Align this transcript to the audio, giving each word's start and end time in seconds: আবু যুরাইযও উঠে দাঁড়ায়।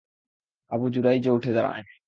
আবু 0.71 0.85
যুরাইযও 0.89 1.35
উঠে 1.35 1.51
দাঁড়ায়। 1.53 1.83